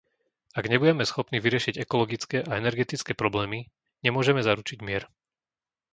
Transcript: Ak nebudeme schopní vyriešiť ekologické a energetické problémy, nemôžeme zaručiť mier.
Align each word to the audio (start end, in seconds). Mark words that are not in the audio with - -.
Ak 0.59 0.65
nebudeme 0.73 1.03
schopní 1.07 1.37
vyriešiť 1.45 1.75
ekologické 1.85 2.37
a 2.41 2.51
energetické 2.61 3.11
problémy, 3.21 3.59
nemôžeme 4.05 4.41
zaručiť 4.47 4.77
mier. 4.87 5.03